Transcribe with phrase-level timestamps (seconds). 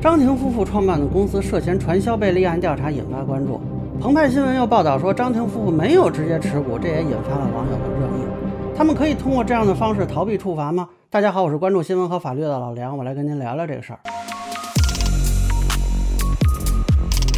[0.00, 3.60] 张庭夫妇创办的公司涉嫌传销被立案调查，引发关注。
[4.00, 8.22] 澎湃新闻又报道说，张庭夫妇没有直接持股，这也引发了网友的热议。
[8.76, 10.88] 他们可以通过这样的方式逃避处罚吗？
[11.10, 13.98] 大家好，我是关注新闻和法律的老梁，我来跟您聊聊这个事儿。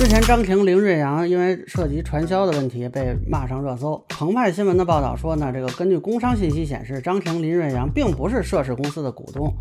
[0.00, 4.02] 之前张庭、林瑞阳因为涉及传销的问题被骂上热搜。
[4.08, 9.52] 澎湃新闻的报道说呢，这个根据工商信息显示，张庭、林瑞阳并不是涉事公司的股东。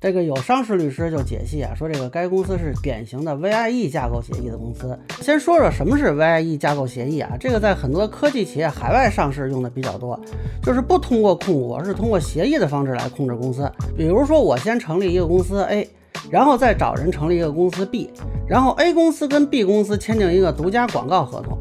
[0.00, 4.98] 这个有商事律师就解析啊，说这个该公司是典型的 VIE 架构协议的公司。
[5.20, 7.36] 先说说什么是 VIE 架构协议啊？
[7.38, 10.20] 这个在很多科技企业海外上市用的比较多，
[10.60, 13.70] 就是不通过控股，而是通过协议的方式来控制公司。
[13.96, 15.88] 比如说，我先成立一个公司 A，
[16.30, 18.10] 然后再找人成立一个公司 B，
[18.48, 21.58] 然后 A 公司跟 B 公司签订一个独家广告合同，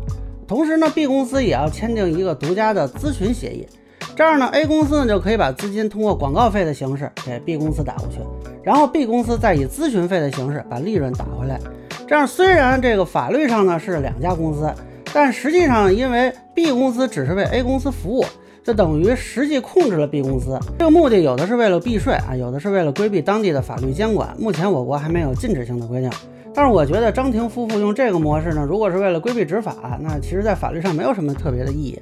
[0.48, 3.68] 同时呢，B 公司也要签订一个独家的咨询协议。
[4.16, 8.20] 这样呢，A 公司呢就可以把资金通过广告费的形式给 B 公司打过去，
[8.64, 11.60] 然后 B 公司再以咨询费的形式把利润打回来。
[12.08, 14.72] 这样虽然这个法律上呢是两家公司，
[15.12, 18.24] 但实际上因为 B 公司只是为 A 公司服务，
[18.64, 20.58] 就等于实际控制了 B 公司。
[20.80, 24.34] 这个目的有的是为了避税啊，有的是为了规避当地的法律监管。
[24.40, 26.10] 目前我国还没有禁止性的规定，
[26.54, 32.00] 但是我觉得张庭夫妇用这个模式呢，如果是为了规避执法，那其实在法律上没有什么特别的意义。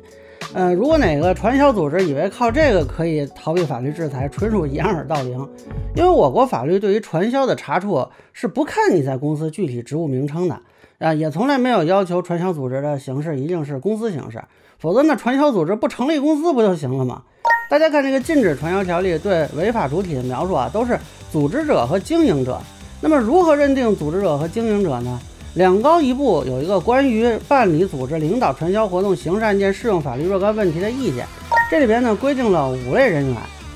[0.54, 5.48] 呃，如果哪个传销组织以为靠这个可以逃避法律制裁，纯属掩耳盗铃。
[5.96, 10.60] 因为我国法律对于传销的查处是不看你在公司具体职务名称的，
[11.02, 14.40] 啊，也从来没有要求传销组织的形式一定是公司形式，
[14.78, 17.24] 否则那传销组织不成立公司不就行了吗？
[17.72, 21.00] 大家看这个禁止传销条例对违法主体的描述啊，都是
[21.32, 22.62] 组织者和经营者。
[23.02, 25.20] 那么如何认定组织者和经营者呢？
[25.56, 31.26] 两高一部有一个关于办理、组织、领导传销活动刑事案件适用法律若干问题的意见，
[31.70, 33.36] 这里边呢规定了五类人员：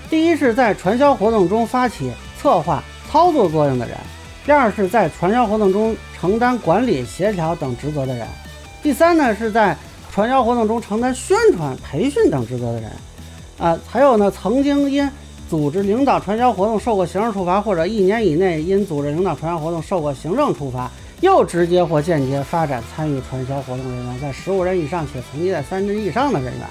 [0.10, 3.98] 第一是在传销活动中发起、策划、操作作用的人；
[4.46, 8.28] 第二是在传销活动中承担管理、协调等职责的人；
[8.84, 9.76] 第三呢是在
[10.14, 12.90] 传销活动中承担宣传、培训等职责的人；
[13.58, 15.10] 啊，还有呢曾经因
[15.50, 20.90] 组织领导传销活动受过刑事处罚，或者一年以内因组织领导传销活动受过行政处罚。
[21.22, 26.68] 又直接或间接发展参与传销活动人员，在十五人以上且层级在三人以上的人员。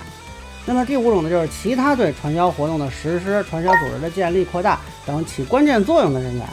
[0.66, 6.46] 那么第五种呢，就是其他对传销活动的实施、传销组织的建立、扩大等起关键作用的人员。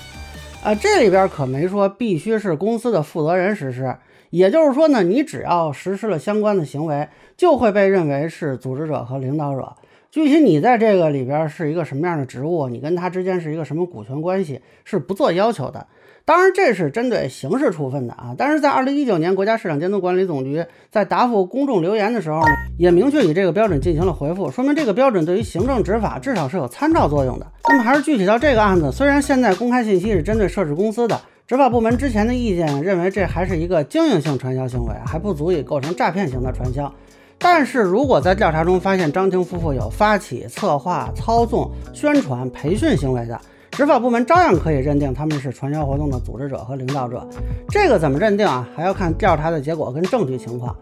[0.63, 3.95] 啊，这里边可没说必须是公司的负责人实施，
[4.31, 9.73] 也就是说呢，你只要实施了相关的行为，就会被认为是组织者和领导者。
[10.09, 15.87] 具体你在这个里边是一个什么样的职务，你跟他之间是一个什么股权关系，是不做要求的。
[16.23, 18.35] 当然，这是针对刑事处分的啊。
[18.37, 27.47] 但是在二零一九年，国家市场监督管理总局在答复公众留言的时候呢，也明确以这个标准进行了回复，说明这个标准对于行政执法至少是有参照作用的。
[27.69, 31.19] 那么还是具体到这个案子，虽然现在公开信息是针对涉事公司的，
[31.51, 36.89] 执法部门之前的意见认为这还是一个经营性传销行为，还不足以构成诈骗型的传销。
[37.37, 43.37] 但是如果在调查中发现张婷夫妇有发起、策划、操纵、宣传、培训行为的，
[43.71, 47.27] 执法部门照样可以认定他们是传销活动的组织者和领导者。
[47.67, 48.65] 这个怎么认定啊？
[48.73, 50.73] 还要看调查的结果跟证据情况。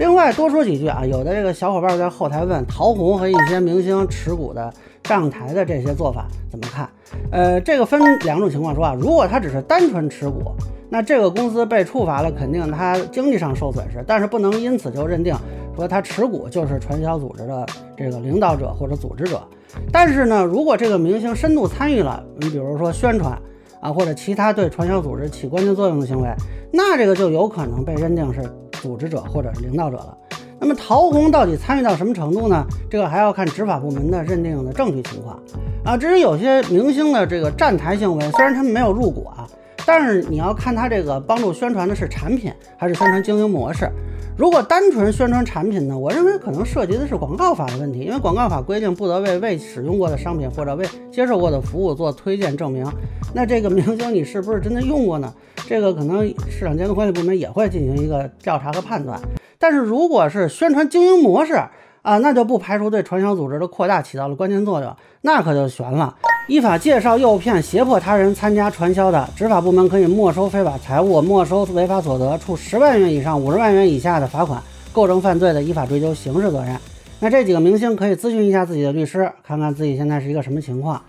[0.00, 4.72] 另外多说几句啊，有的这个小伙伴在后台问陶虹和一些明星持股的
[5.04, 6.88] 上台的这些做法怎么看？
[7.30, 10.52] 呃，这个分两种情况说啊，如果他只是单纯持股，
[10.88, 15.36] 那这个公司被处罚了，肯定他经济上受损失，但是不能因此就认定
[15.76, 19.46] 说他持股就是传销组织的这个领导者或者组织者。
[19.92, 23.38] 但是呢，如果这个明星深度参与了，你比如说宣传
[23.82, 26.30] 啊，或者其他对传销组织起关键作用的行为，
[26.72, 28.40] 那这个就有可能被认定是
[28.80, 30.16] 组织者或者是领导者了。
[30.58, 32.66] 那么陶虹到底参与到什么程度呢？
[32.90, 35.40] 这个还要看执法部门的认定的证据情况
[35.84, 35.96] 啊。
[35.96, 39.48] 至于有些明星的这个站台行为，虽然他们没有入股啊，
[39.92, 43.90] 但是你要看他这个帮助宣传的是产品还是宣传经营模式。
[44.36, 45.98] 如果单纯宣传产品呢？
[45.98, 52.86] 我认为可能涉及的是广告法的问题，因为广告法规定不得为未使用过的商品或者未接受过的服务做推荐证明。
[53.34, 55.34] 那这个明星你是不是真的用过呢？
[55.66, 59.20] 这个可能市场监督管理部门也会进行一个调查和判断。
[59.58, 61.60] 但是如果是宣传经营模式
[62.02, 66.16] 啊，那就不排除对传销组织的扩大起到了关键作用，那可就悬了。
[66.48, 74.60] 依法介绍、诱骗、胁迫他人参加传销的，执法部门可以没收非法财物、没收违法所得，处十万元以上五十万元以下的罚款；
[74.92, 76.76] 构成犯罪的，依法追究刑事责任。
[77.20, 81.00] 那这几个明星可以咨询一下自己的律师，看看自己现在是一个什么情况。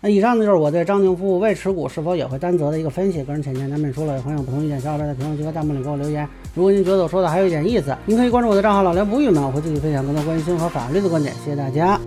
[0.00, 3.22] 那以上呢，就是我对张宁夫妇未持股是否也会担责的一个分析。
[3.24, 6.28] 个人浅见难免说了，有朋友不同意见，小伙伴在评论区和弹幕里给我留言。
[6.54, 11.34] 如果您觉得我说的还有一点意思，您可以关注我的账号老梁不郁闷，我会继续分享更多关于新闻和法律的观点。
[11.44, 11.98] 谢谢大家。